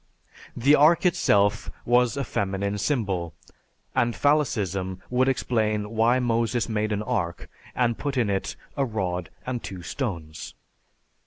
[0.63, 3.35] "_)The ark itself was a feminine symbol,
[3.93, 9.29] and phallicism would explain why Moses made an ark and put in it a rod
[9.45, 10.55] and two stones.